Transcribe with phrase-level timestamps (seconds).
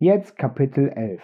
[0.00, 1.22] Jetzt Kapitel 11.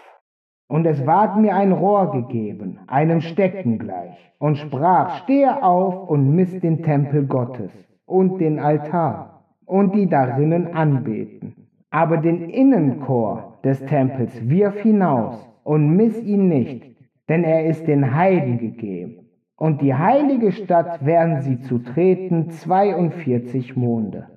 [0.68, 6.36] Und es ward mir ein Rohr gegeben, einem Stecken gleich, und sprach, stehe auf und
[6.36, 7.72] miss den Tempel Gottes
[8.06, 11.68] und den Altar und die darinnen anbeten.
[11.90, 16.96] Aber den Innenchor des Tempels wirf hinaus und miss ihn nicht,
[17.28, 19.30] denn er ist den Heiden gegeben.
[19.56, 24.28] Und die heilige Stadt werden sie zu treten 42 Monde.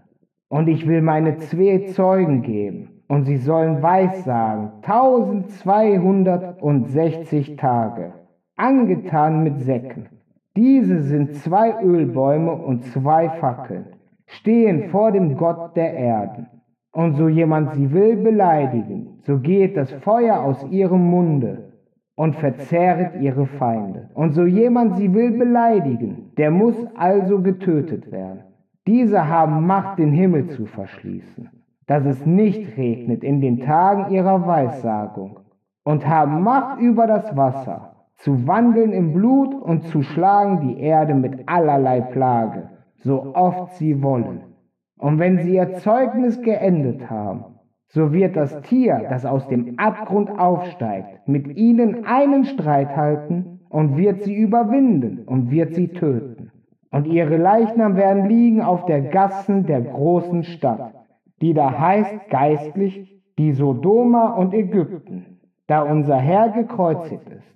[0.49, 8.13] Und ich will meine zwei Zeugen geben, und sie sollen Weissagen 1260 Tage,
[8.55, 10.09] angetan mit Säcken.
[10.55, 13.87] Diese sind zwei Ölbäume und zwei Fackeln,
[14.25, 16.47] stehen vor dem Gott der Erden.
[16.91, 21.73] Und so jemand sie will beleidigen, so geht das Feuer aus ihrem Munde
[22.15, 24.11] und verzehret ihre Feinde.
[24.13, 28.43] Und so jemand sie will beleidigen, der muss also getötet werden.
[28.85, 31.49] Diese haben Macht, den Himmel zu verschließen
[31.87, 35.39] dass es nicht regnet in den Tagen ihrer Weissagung,
[35.83, 41.13] und haben Macht über das Wasser, zu wandeln im Blut und zu schlagen die Erde
[41.13, 44.41] mit allerlei Plage, so oft sie wollen.
[44.97, 47.45] Und wenn sie ihr Zeugnis geendet haben,
[47.89, 53.97] so wird das Tier, das aus dem Abgrund aufsteigt, mit ihnen einen Streit halten und
[53.97, 56.51] wird sie überwinden und wird sie töten.
[56.91, 61.02] Und ihre Leichnam werden liegen auf der Gassen der großen Stadt
[61.43, 67.53] die da heißt geistlich die Sodoma und Ägypten, da unser Herr gekreuzigt ist.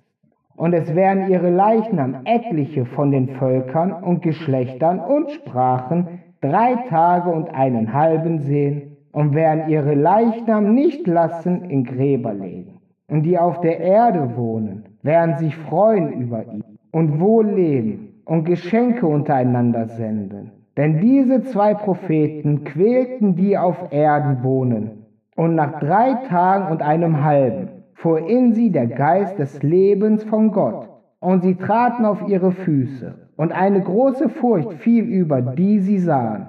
[0.56, 7.30] Und es werden ihre Leichnam etliche von den Völkern und Geschlechtern und Sprachen drei Tage
[7.30, 12.80] und einen halben sehen und werden ihre Leichnam nicht lassen in Gräber legen.
[13.08, 18.44] Und die auf der Erde wohnen, werden sich freuen über ihn und wohl leben und
[18.44, 25.06] Geschenke untereinander senden denn diese zwei Propheten quälten die auf Erden wohnen.
[25.34, 30.52] Und nach drei Tagen und einem halben fuhr in sie der Geist des Lebens von
[30.52, 30.88] Gott.
[31.18, 33.12] Und sie traten auf ihre Füße.
[33.36, 36.46] Und eine große Furcht fiel über die sie sahen.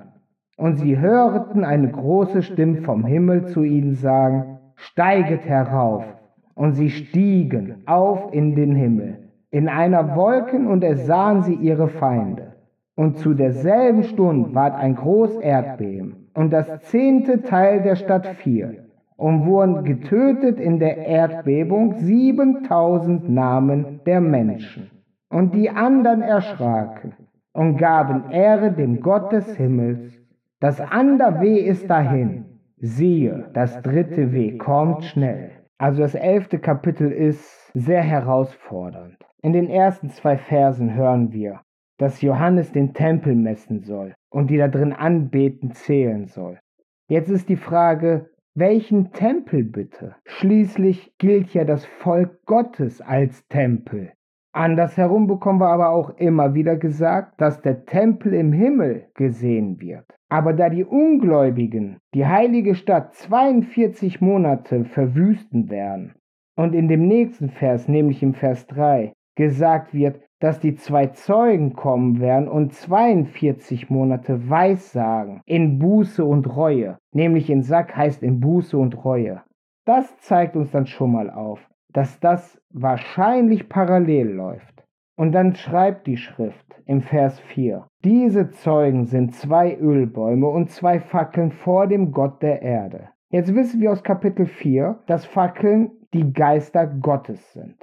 [0.58, 6.06] Und sie hörten eine große Stimme vom Himmel zu ihnen sagen, Steiget herauf.
[6.54, 11.88] Und sie stiegen auf in den Himmel, in einer Wolken, und es sahen sie ihre
[11.88, 12.49] Feinde.
[13.00, 18.90] Und zu derselben Stunde ward ein groß Erdbeben, und das zehnte Teil der Stadt fiel,
[19.16, 24.92] und wurden getötet in der Erdbebung siebentausend Namen der Menschen.
[25.30, 27.14] Und die anderen erschraken
[27.54, 30.20] und gaben Ehre dem Gott des Himmels.
[30.60, 32.60] Das ander Weh ist dahin.
[32.80, 35.52] Siehe, das dritte Weh kommt schnell.
[35.78, 39.16] Also das elfte Kapitel ist sehr herausfordernd.
[39.42, 41.62] In den ersten zwei Versen hören wir,
[42.00, 46.58] dass Johannes den Tempel messen soll und die da drin anbeten zählen soll.
[47.08, 50.16] Jetzt ist die Frage, welchen Tempel bitte?
[50.26, 54.12] Schließlich gilt ja das Volk Gottes als Tempel.
[54.52, 60.06] Andersherum bekommen wir aber auch immer wieder gesagt, dass der Tempel im Himmel gesehen wird.
[60.30, 66.16] Aber da die Ungläubigen die heilige Stadt 42 Monate verwüsten werden
[66.56, 71.74] und in dem nächsten Vers, nämlich im Vers 3, gesagt wird, dass die zwei Zeugen
[71.74, 78.40] kommen werden und 42 Monate Weissagen in Buße und Reue, nämlich in Sack heißt in
[78.40, 79.42] Buße und Reue.
[79.86, 81.60] Das zeigt uns dann schon mal auf,
[81.92, 84.86] dass das wahrscheinlich parallel läuft.
[85.18, 91.02] Und dann schreibt die Schrift im Vers 4, diese Zeugen sind zwei Ölbäume und zwei
[91.02, 93.10] Fackeln vor dem Gott der Erde.
[93.30, 97.76] Jetzt wissen wir aus Kapitel 4, dass Fackeln die Geister Gottes sind.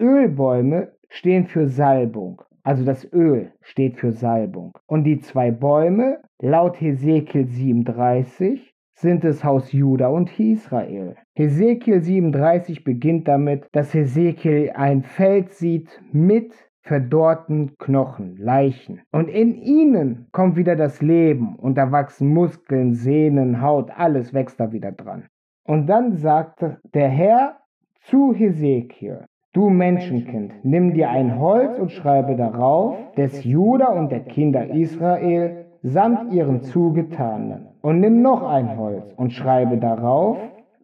[0.00, 2.42] Ölbäume stehen für Salbung.
[2.62, 4.78] Also das Öl steht für Salbung.
[4.86, 11.16] Und die zwei Bäume, laut Hesekiel 37, sind das Haus Juda und Israel.
[11.34, 19.00] Hesekiel 37 beginnt damit, dass Hesekiel ein Feld sieht mit verdorrten Knochen, Leichen.
[19.10, 24.60] Und in ihnen kommt wieder das Leben und da wachsen Muskeln, Sehnen, Haut, alles wächst
[24.60, 25.26] da wieder dran.
[25.64, 27.58] Und dann sagte der Herr
[28.02, 34.20] zu Hesekiel, Du Menschenkind, nimm dir ein Holz und schreibe darauf, des Juda und der
[34.20, 37.68] Kinder Israel samt ihren Zugetanen.
[37.82, 40.38] Und nimm noch ein Holz und schreibe darauf,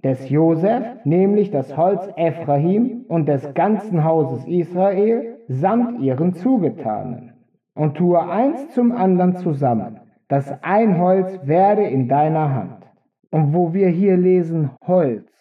[0.05, 7.33] des Josef, nämlich das Holz Ephraim und des ganzen Hauses Israel samt ihren Zugetanen.
[7.75, 12.87] Und tue eins zum anderen zusammen, dass ein Holz werde in deiner Hand.
[13.31, 15.33] Und wo wir hier lesen Holz,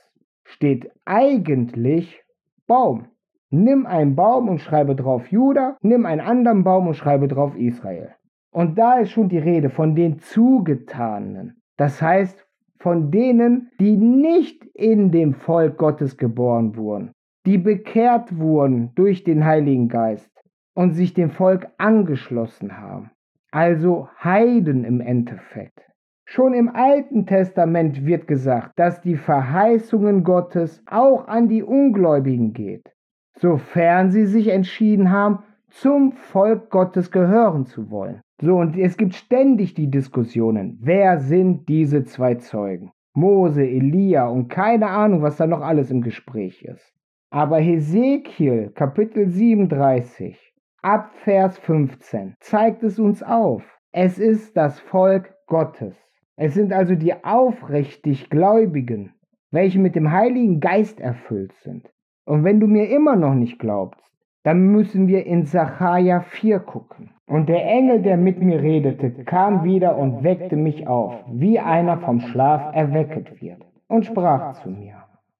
[0.45, 2.23] steht eigentlich
[2.67, 3.07] Baum.
[3.49, 8.13] Nimm einen Baum und schreibe drauf Juda, nimm einen anderen Baum und schreibe drauf Israel.
[8.51, 11.61] Und da ist schon die Rede von den Zugetanen.
[11.77, 12.45] Das heißt,
[12.79, 17.11] von denen, die nicht in dem Volk Gottes geboren wurden,
[17.45, 20.31] die bekehrt wurden durch den Heiligen Geist
[20.75, 23.11] und sich dem Volk angeschlossen haben.
[23.51, 25.79] Also Heiden im Endeffekt.
[26.25, 32.91] Schon im Alten Testament wird gesagt, dass die Verheißungen Gottes auch an die Ungläubigen geht,
[33.39, 35.39] sofern sie sich entschieden haben,
[35.69, 38.21] zum Volk Gottes gehören zu wollen.
[38.41, 42.91] So, und es gibt ständig die Diskussionen, wer sind diese zwei Zeugen?
[43.13, 46.93] Mose, Elia und keine Ahnung, was da noch alles im Gespräch ist.
[47.31, 50.53] Aber Hesekiel Kapitel 37
[50.83, 53.63] ab Vers 15 zeigt es uns auf.
[53.91, 55.95] Es ist das Volk Gottes.
[56.35, 59.13] Es sind also die aufrichtig Gläubigen,
[59.49, 61.89] welche mit dem Heiligen Geist erfüllt sind.
[62.27, 64.03] Und wenn du mir immer noch nicht glaubst,
[64.43, 67.11] dann müssen wir in Sacharja 4 gucken.
[67.25, 71.97] Und der Engel, der mit mir redete, kam wieder und weckte mich auf, wie einer
[71.99, 74.95] vom Schlaf erwecket wird, und sprach zu mir,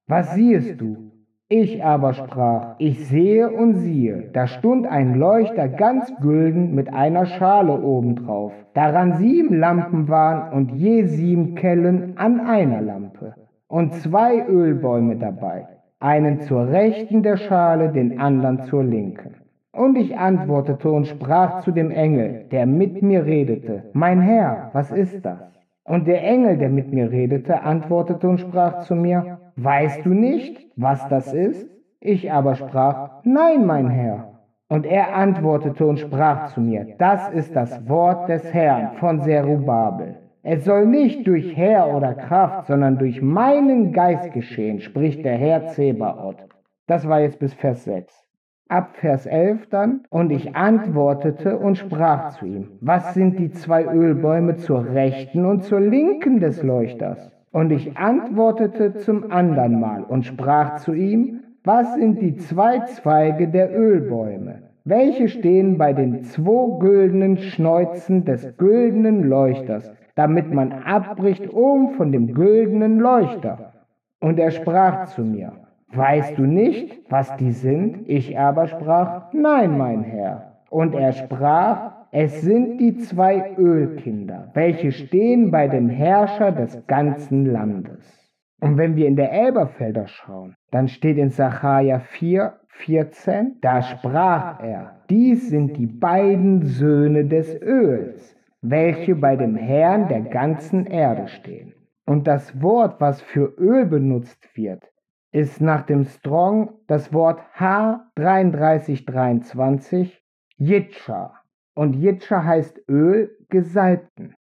[0.06, 1.12] was siehest du?
[1.50, 7.26] Ich aber sprach, ich sehe und siehe, da stund ein Leuchter ganz gülden mit einer
[7.26, 13.34] Schale obendrauf, daran sieben Lampen waren und je sieben Kellen an einer Lampe,
[13.66, 15.66] und zwei Ölbäume dabei,
[16.00, 19.34] einen zur rechten der Schale, den anderen zur linken.
[19.72, 24.90] Und ich antwortete und sprach zu dem Engel, der mit mir redete, Mein Herr, was
[24.90, 25.40] ist das?
[25.84, 30.66] Und der Engel, der mit mir redete, antwortete und sprach zu mir, Weißt du nicht,
[30.76, 31.68] was das ist?
[32.00, 34.34] Ich aber sprach, Nein, mein Herr.
[34.68, 40.16] Und er antwortete und sprach zu mir, Das ist das Wort des Herrn von Zerubabel.
[40.50, 45.66] Es soll nicht durch Herr oder Kraft, sondern durch meinen Geist geschehen, spricht der Herr
[45.66, 46.42] Zebaoth.
[46.86, 48.24] Das war jetzt bis Vers 6.
[48.70, 53.84] Ab Vers 11 dann, und ich antwortete und sprach zu ihm, was sind die zwei
[53.84, 57.30] Ölbäume zur rechten und zur linken des Leuchters?
[57.52, 63.48] Und ich antwortete zum andern Mal und sprach zu ihm, was sind die zwei Zweige
[63.48, 71.48] der Ölbäume, welche stehen bei den zwei güldenen Schnäuzen des güldenen Leuchters, damit man abbricht
[71.54, 73.72] oben von dem güldenen Leuchter.
[74.20, 75.52] Und er sprach zu mir,
[75.92, 78.08] weißt du nicht, was die sind?
[78.08, 80.64] Ich aber sprach, nein, mein Herr.
[80.70, 87.46] Und er sprach, es sind die zwei Ölkinder, welche stehen bei dem Herrscher des ganzen
[87.46, 88.28] Landes.
[88.60, 94.60] Und wenn wir in der Elberfelder schauen, dann steht in Sacharja 4, 14, da sprach
[94.64, 101.28] er, dies sind die beiden Söhne des Öls, welche bei dem Herrn der ganzen Erde
[101.28, 101.74] stehen.
[102.06, 104.90] Und das Wort, was für Öl benutzt wird,
[105.30, 110.12] ist nach dem Strong das Wort H3323
[110.56, 111.34] Jitscha.
[111.74, 114.34] Und Jitscha heißt Öl, Gesalbten.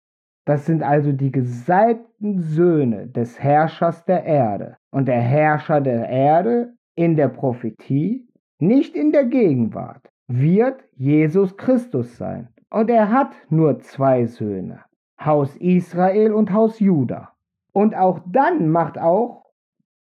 [0.46, 4.78] Das sind also die gesalbten Söhne des Herrschers der Erde.
[4.92, 8.26] Und der Herrscher der Erde in der Prophetie,
[8.60, 12.48] nicht in der Gegenwart, wird Jesus Christus sein.
[12.70, 14.82] Und er hat nur zwei Söhne,
[15.20, 17.34] Haus Israel und Haus Juda.
[17.74, 19.46] Und auch dann macht auch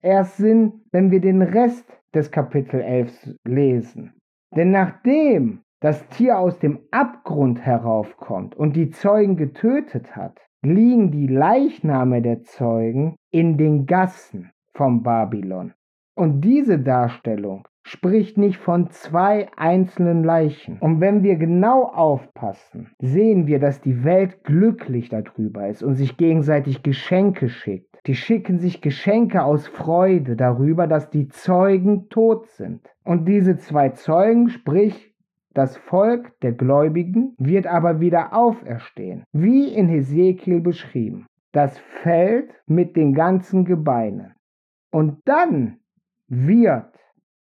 [0.02, 4.14] erst Sinn, wenn wir den Rest des Kapitel 11 lesen.
[4.56, 11.28] Denn nachdem das Tier aus dem Abgrund heraufkommt und die Zeugen getötet hat, liegen die
[11.28, 15.74] Leichname der Zeugen in den Gassen vom Babylon.
[16.16, 20.80] Und diese Darstellung spricht nicht von zwei einzelnen Leichen.
[20.80, 26.18] Und wenn wir genau aufpassen, sehen wir, dass die Welt glücklich darüber ist und sich
[26.18, 28.00] gegenseitig Geschenke schickt.
[28.08, 32.82] Die schicken sich Geschenke aus Freude darüber, dass die Zeugen tot sind.
[33.04, 35.14] Und diese zwei Zeugen, sprich
[35.54, 41.28] das Volk der Gläubigen wird aber wieder auferstehen, wie in Hesekiel beschrieben.
[41.52, 44.34] Das Feld mit den ganzen Gebeinen.
[44.92, 45.78] Und dann
[46.28, 46.95] wird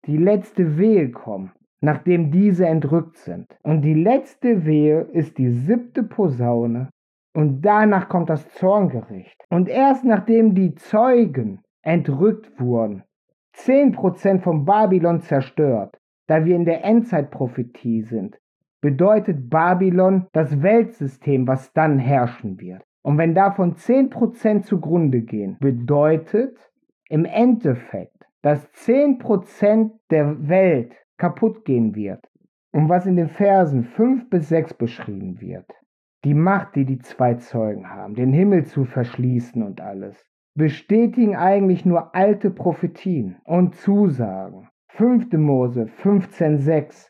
[0.06, 3.46] die letzte Wehe kommen, nachdem diese entrückt sind.
[3.62, 6.90] Und die letzte Wehe ist die siebte Posaune.
[7.34, 9.40] Und danach kommt das Zorngericht.
[9.50, 13.04] Und erst nachdem die Zeugen entrückt wurden,
[13.56, 18.38] 10% von Babylon zerstört, da wir in der Endzeitprophetie sind,
[18.80, 22.82] bedeutet Babylon das Weltsystem, was dann herrschen wird.
[23.02, 26.70] Und wenn davon 10% zugrunde gehen, bedeutet
[27.08, 32.26] im Endeffekt, dass 10% der Welt kaputt gehen wird.
[32.72, 35.66] Und was in den Versen 5 bis 6 beschrieben wird,
[36.24, 41.84] die Macht, die die zwei Zeugen haben, den Himmel zu verschließen und alles, bestätigen eigentlich
[41.84, 44.68] nur alte Prophetien und Zusagen.
[44.88, 45.32] 5.
[45.34, 47.08] Mose 15,6,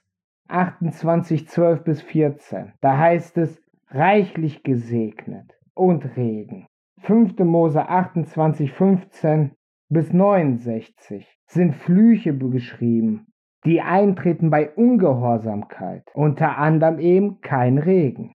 [0.48, 2.72] 28, 12 bis 14.
[2.80, 6.66] Da heißt es, reichlich gesegnet und Regen,
[7.00, 7.38] 5.
[7.40, 9.52] Mose 28, 15
[9.90, 13.26] bis 69 sind Flüche beschrieben,
[13.64, 18.32] die eintreten bei Ungehorsamkeit, unter anderem eben kein Regen.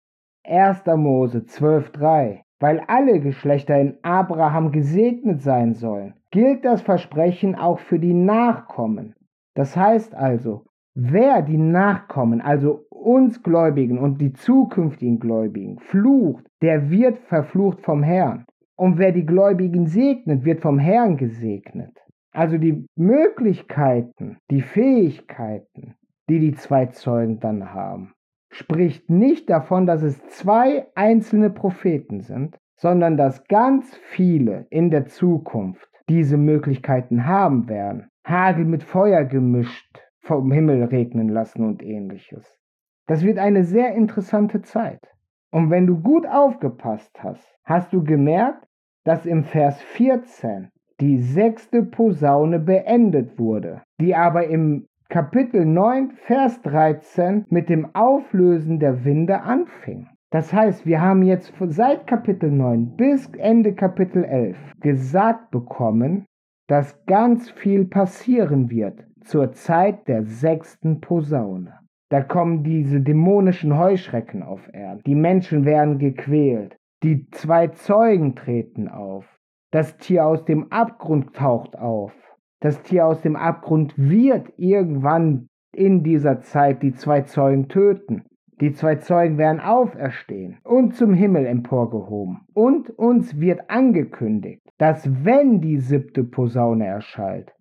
[0.47, 0.87] 1.
[0.97, 7.99] Mose 12.3 Weil alle Geschlechter in Abraham gesegnet sein sollen, gilt das Versprechen auch für
[7.99, 9.16] die Nachkommen.
[9.54, 16.90] Das heißt also, wer die Nachkommen, also uns Gläubigen und die zukünftigen Gläubigen, flucht, der
[16.90, 18.47] wird verflucht vom Herrn.
[18.81, 21.95] Und wer die Gläubigen segnet, wird vom Herrn gesegnet.
[22.33, 25.97] Also die Möglichkeiten, die Fähigkeiten,
[26.31, 28.15] die die zwei Zeugen dann haben,
[28.51, 35.05] spricht nicht davon, dass es zwei einzelne Propheten sind, sondern dass ganz viele in der
[35.05, 38.09] Zukunft diese Möglichkeiten haben werden.
[38.27, 42.59] Hagel mit Feuer gemischt vom Himmel regnen lassen und ähnliches.
[43.07, 45.07] Das wird eine sehr interessante Zeit.
[45.51, 48.70] Und wenn du gut aufgepasst hast, hast du gemerkt,
[49.04, 50.69] dass im Vers 14
[51.00, 58.78] die sechste Posaune beendet wurde, die aber im Kapitel 9, Vers 13 mit dem Auflösen
[58.78, 60.07] der Winde anfing.
[60.30, 66.26] Das heißt, wir haben jetzt seit Kapitel 9 bis Ende Kapitel 11 gesagt bekommen,
[66.69, 71.80] dass ganz viel passieren wird zur Zeit der sechsten Posaune.
[72.11, 75.02] Da kommen diese dämonischen Heuschrecken auf Erden.
[75.07, 76.76] Die Menschen werden gequält.
[77.02, 79.25] Die zwei Zeugen treten auf.
[79.71, 82.12] Das Tier aus dem Abgrund taucht auf.
[82.61, 88.25] Das Tier aus dem Abgrund wird irgendwann in dieser Zeit die zwei Zeugen töten.
[88.61, 92.40] Die zwei Zeugen werden auferstehen und zum Himmel emporgehoben.
[92.52, 97.54] Und uns wird angekündigt, dass wenn die siebte Posaune erschallt,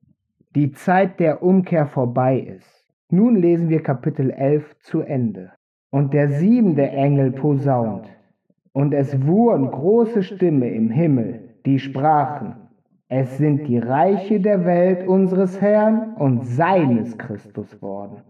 [0.53, 2.86] die Zeit der Umkehr vorbei ist.
[3.10, 5.53] Nun lesen wir Kapitel 11 zu Ende.
[5.91, 8.10] Und der siebente Engel posaunt,
[8.74, 12.56] und es wurden große Stimme im Himmel, die sprachen,
[13.08, 18.22] es sind die Reiche der Welt unseres Herrn und seines Christus worden.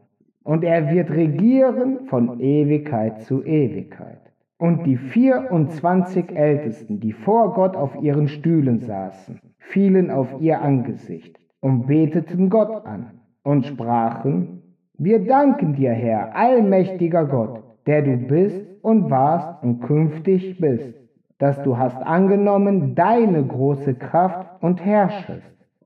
[0.43, 4.21] Und er wird regieren von Ewigkeit zu Ewigkeit.
[4.57, 11.37] Und die 24 Ältesten, die vor Gott auf ihren Stühlen saßen, fielen auf ihr Angesicht
[11.59, 14.61] und beteten Gott an und sprachen,
[14.97, 20.93] wir danken dir, Herr, allmächtiger Gott, der du bist und warst und künftig bist,
[21.37, 25.43] dass du hast angenommen deine große Kraft und herrschest.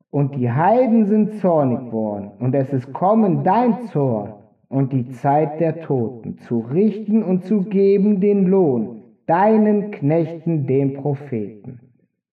[0.09, 4.33] Und die Heiden sind zornig worden, und es ist kommen dein Zorn
[4.69, 10.93] und die Zeit der Toten, zu richten und zu geben den Lohn deinen Knechten, den
[10.95, 11.79] Propheten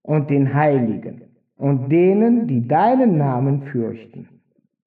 [0.03, 1.23] und den Heiligen
[1.57, 4.29] und denen, die deinen Namen fürchten,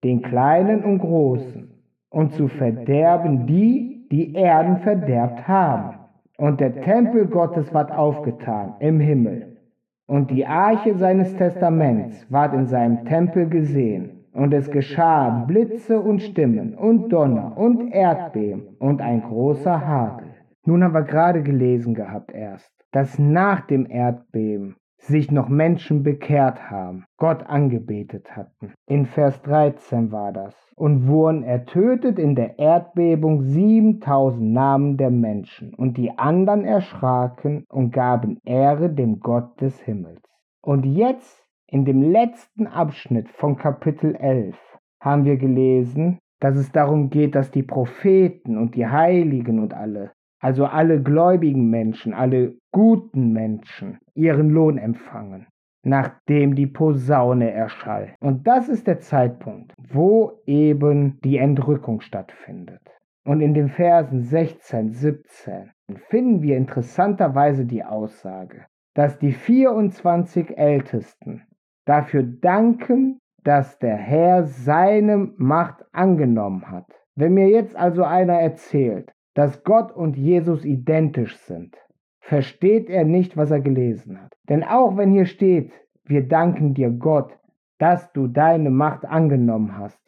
[0.04, 1.70] den Kleinen und Großen,
[2.10, 5.96] und zu verderben die, die Erden verderbt haben.
[6.38, 9.58] Und der Tempel Gottes ward aufgetan im Himmel,
[10.06, 16.22] und die Arche seines Testaments ward in seinem Tempel gesehen, und es geschah Blitze und
[16.22, 20.28] Stimmen und Donner und Erdbeben und ein großer Hagel.
[20.64, 26.70] Nun haben wir gerade gelesen gehabt erst, dass nach dem Erdbeben sich noch Menschen bekehrt
[26.70, 28.74] haben, Gott angebetet hatten.
[28.88, 30.56] In Vers 13 war das.
[30.76, 35.74] Und wurden ertötet in der Erdbebung 7000 Namen der Menschen.
[35.76, 40.24] Und die anderen erschraken und gaben Ehre dem Gott des Himmels.
[40.62, 44.58] Und jetzt, in dem letzten Abschnitt von Kapitel 11,
[45.00, 50.12] haben wir gelesen, dass es darum geht, dass die Propheten und die Heiligen und alle
[50.44, 55.48] also alle gläubigen Menschen, alle guten Menschen, ihren Lohn empfangen,
[55.86, 58.14] nachdem die Posaune erschallt.
[58.20, 62.82] Und das ist der Zeitpunkt, wo eben die Entrückung stattfindet.
[63.26, 65.72] Und in den Versen 16, 17
[66.10, 71.44] finden wir interessanterweise die Aussage, dass die 24 Ältesten
[71.86, 76.86] dafür danken, dass der Herr seine Macht angenommen hat.
[77.16, 81.76] Wenn mir jetzt also einer erzählt, dass Gott und Jesus identisch sind,
[82.20, 84.34] versteht er nicht, was er gelesen hat.
[84.50, 85.72] Denn auch wenn hier steht,
[86.06, 87.38] wir danken dir Gott,
[87.80, 90.02] dass du deine Macht angenommen hast,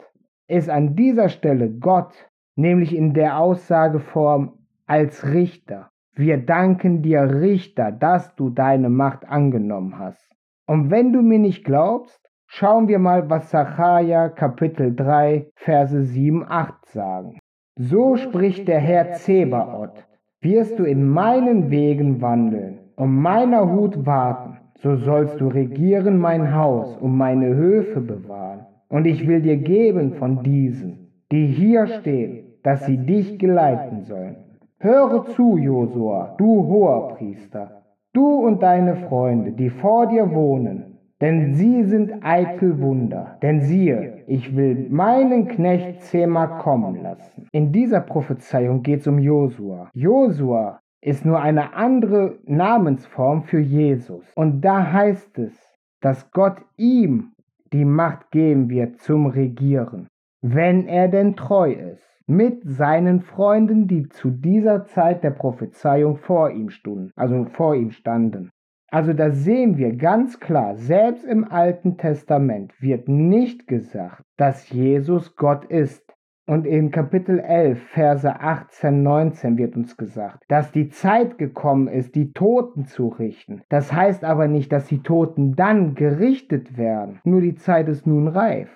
[0.48, 2.14] ist an dieser Stelle Gott,
[2.56, 5.90] nämlich in der Aussageform als Richter.
[6.14, 10.32] Wir danken dir Richter, dass du deine Macht angenommen hast.
[10.68, 16.46] Und wenn du mir nicht glaubst, schauen wir mal, was Sacharja Kapitel 3, Verse 7,
[16.48, 17.40] 8 sagen.
[17.78, 20.08] So spricht der Herr Zebaoth,
[20.40, 26.56] wirst du in meinen Wegen wandeln, um meiner Hut warten, so sollst du regieren mein
[26.56, 28.66] Haus und meine Höfe bewahren.
[28.88, 34.38] Und ich will dir geben von diesen, die hier stehen, dass sie dich geleiten sollen.
[34.80, 37.82] Höre zu, Josua, du hoher Priester,
[38.14, 43.38] du und deine Freunde, die vor dir wohnen, denn sie sind eitel Wunder.
[43.42, 47.48] Denn siehe, ich will meinen Knecht Zema kommen lassen.
[47.52, 49.90] In dieser Prophezeiung geht es um Josua.
[49.94, 54.26] Josua ist nur eine andere Namensform für Jesus.
[54.36, 55.54] Und da heißt es,
[56.02, 57.34] dass Gott ihm
[57.72, 60.08] die Macht geben wird zum Regieren,
[60.42, 66.50] wenn er denn treu ist, mit seinen Freunden, die zu dieser Zeit der Prophezeiung vor
[66.50, 68.50] ihm stunden, also vor ihm standen.
[68.96, 75.36] Also da sehen wir ganz klar, selbst im Alten Testament wird nicht gesagt, dass Jesus
[75.36, 76.16] Gott ist.
[76.48, 82.16] Und in Kapitel 11, Verse 18, 19 wird uns gesagt, dass die Zeit gekommen ist,
[82.16, 83.64] die Toten zu richten.
[83.68, 87.20] Das heißt aber nicht, dass die Toten dann gerichtet werden.
[87.26, 88.70] Nur die Zeit ist nun reif,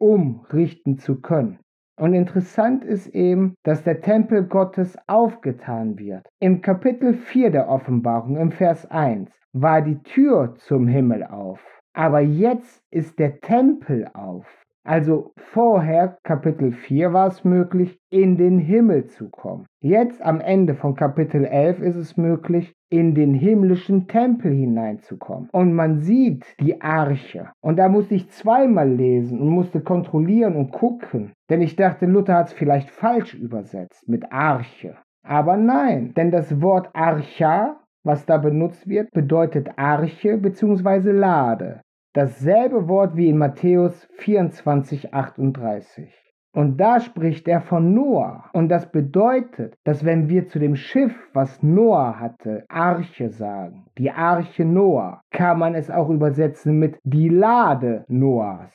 [0.00, 1.60] um richten zu können.
[2.00, 6.26] Und interessant ist eben, dass der Tempel Gottes aufgetan wird.
[6.40, 11.60] Im Kapitel 4 der Offenbarung, im Vers 1, war die Tür zum Himmel auf.
[11.92, 14.46] Aber jetzt ist der Tempel auf.
[14.82, 19.66] Also vorher, Kapitel 4, war es möglich, in den Himmel zu kommen.
[19.82, 25.48] Jetzt am Ende von Kapitel 11 ist es möglich, in den himmlischen Tempel hineinzukommen.
[25.52, 27.50] Und man sieht die Arche.
[27.60, 31.32] Und da musste ich zweimal lesen und musste kontrollieren und gucken.
[31.48, 34.96] Denn ich dachte, Luther hat es vielleicht falsch übersetzt mit Arche.
[35.22, 41.12] Aber nein, denn das Wort Archa, was da benutzt wird, bedeutet Arche bzw.
[41.12, 41.80] Lade.
[42.12, 46.29] Dasselbe Wort wie in Matthäus 24, 38.
[46.52, 48.50] Und da spricht er von Noah.
[48.52, 54.10] Und das bedeutet, dass wenn wir zu dem Schiff, was Noah hatte, Arche sagen, die
[54.10, 58.72] Arche Noah, kann man es auch übersetzen mit die Lade Noahs.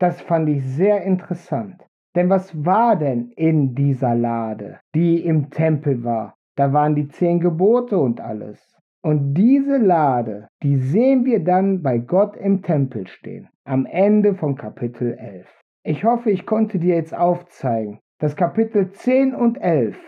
[0.00, 1.86] Das fand ich sehr interessant.
[2.16, 6.34] Denn was war denn in dieser Lade, die im Tempel war?
[6.56, 8.60] Da waren die zehn Gebote und alles.
[9.02, 14.56] Und diese Lade, die sehen wir dann bei Gott im Tempel stehen, am Ende von
[14.56, 15.63] Kapitel 11.
[15.86, 19.98] Ich hoffe, ich konnte dir jetzt aufzeigen, dass Kapitel 10 und 11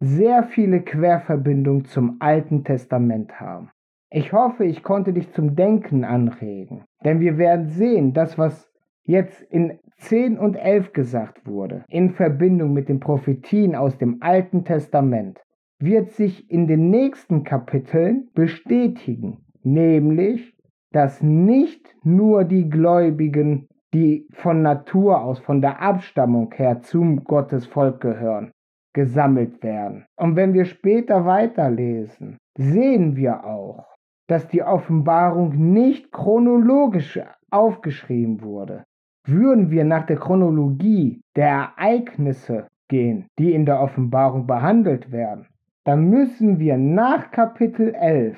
[0.00, 3.68] sehr viele Querverbindungen zum Alten Testament haben.
[4.08, 8.72] Ich hoffe, ich konnte dich zum Denken anregen, denn wir werden sehen, dass was
[9.02, 14.64] jetzt in 10 und 11 gesagt wurde, in Verbindung mit den Prophetien aus dem Alten
[14.64, 15.38] Testament,
[15.78, 20.56] wird sich in den nächsten Kapiteln bestätigen, nämlich,
[20.92, 27.98] dass nicht nur die Gläubigen, die von Natur aus, von der Abstammung her zum Gottesvolk
[28.02, 28.52] gehören,
[28.92, 30.04] gesammelt werden.
[30.16, 33.86] Und wenn wir später weiterlesen, sehen wir auch,
[34.28, 37.18] dass die Offenbarung nicht chronologisch
[37.50, 38.84] aufgeschrieben wurde.
[39.26, 45.46] Würden wir nach der Chronologie der Ereignisse gehen, die in der Offenbarung behandelt werden,
[45.84, 48.36] dann müssen wir nach Kapitel 11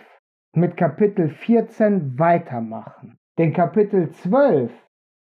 [0.55, 3.17] mit Kapitel 14 weitermachen.
[3.39, 4.71] Denn Kapitel 12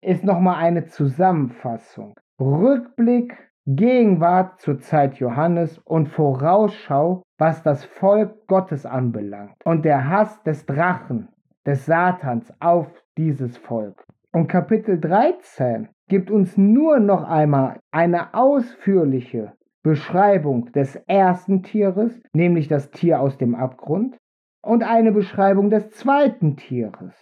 [0.02, 2.16] ist nochmal eine Zusammenfassung.
[2.40, 3.38] Rückblick,
[3.68, 9.54] Gegenwart zur Zeit Johannes und Vorausschau, was das Volk Gottes anbelangt.
[9.64, 11.30] Und der Hass des Drachen,
[11.66, 12.88] des Satans auf
[13.18, 14.04] dieses Volk.
[14.34, 22.68] Und Kapitel 13 gibt uns nur noch einmal eine ausführliche Beschreibung des ersten Tieres, nämlich
[22.68, 24.18] das Tier aus dem Abgrund,
[24.64, 27.16] und eine Beschreibung des zweiten Tieres,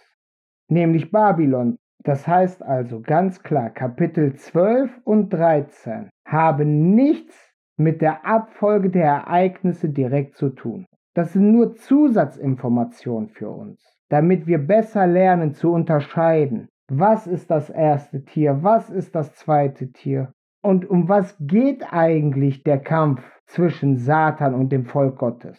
[0.68, 1.78] nämlich Babylon.
[2.02, 7.36] Das heißt also ganz klar, Kapitel 12 und 13 haben nichts
[7.76, 10.86] mit der Abfolge der Ereignisse direkt zu tun.
[11.14, 17.68] Das sind nur Zusatzinformationen für uns, damit wir besser lernen zu unterscheiden, was ist das
[17.68, 20.32] erste Tier, was ist das zweite Tier
[20.62, 25.58] und um was geht eigentlich der Kampf zwischen Satan und dem Volk Gottes?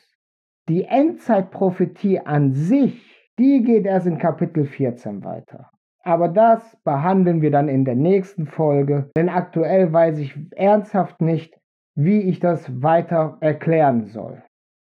[0.70, 5.70] Die Endzeitprophetie an sich, die geht erst in Kapitel 14 weiter.
[6.04, 11.58] Aber das behandeln wir dann in der nächsten Folge, denn aktuell weiß ich ernsthaft nicht,
[11.96, 14.42] wie ich das weiter erklären soll.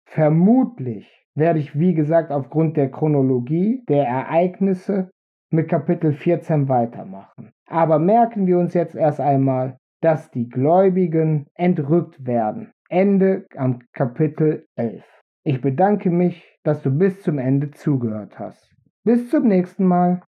[0.07, 5.11] Vermutlich werde ich, wie gesagt, aufgrund der Chronologie der Ereignisse
[5.51, 7.51] mit Kapitel 14 weitermachen.
[7.67, 12.71] Aber merken wir uns jetzt erst einmal, dass die Gläubigen entrückt werden.
[12.89, 15.03] Ende am Kapitel 11.
[15.43, 18.75] Ich bedanke mich, dass du bis zum Ende zugehört hast.
[19.03, 20.21] Bis zum nächsten Mal.